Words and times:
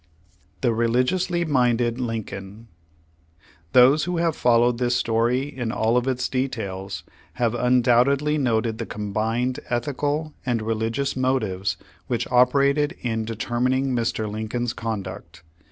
THE 0.61 0.73
RELIGIOUSLY 0.73 1.45
MINDED 1.45 1.99
LINCOLN 1.99 2.67
Those 3.73 4.05
who 4.05 4.17
have 4.17 4.35
followed 4.35 4.79
this 4.79 4.95
story 4.95 5.55
in 5.55 5.71
all 5.71 5.95
of 5.95 6.07
its 6.07 6.27
details, 6.27 7.03
have 7.33 7.53
undoubtedly 7.53 8.39
noted 8.39 8.79
the 8.79 8.87
combined 8.87 9.59
ethical 9.69 10.33
and 10.43 10.63
religious 10.63 11.15
motives 11.15 11.77
which 12.07 12.25
operated 12.31 12.95
in 13.01 13.25
determining 13.25 13.95
Mr. 13.95 14.27
Lincoln's 14.27 14.73
conduct. 14.73 15.43